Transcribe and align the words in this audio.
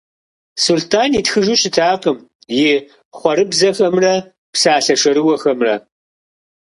Сулътӏан 0.63 1.11
итхыжу 1.19 1.55
щытакъым 1.61 2.17
и 2.63 2.65
хъуэрыбзэхэмрэ 3.17 4.13
и 4.21 4.25
псалъэ 4.53 4.95
шэрыуэхэмрэ. 5.01 5.75